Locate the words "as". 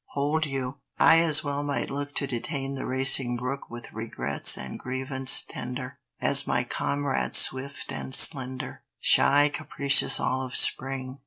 1.19-1.43, 6.19-6.47